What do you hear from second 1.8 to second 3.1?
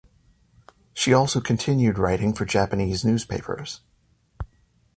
writing for Japanese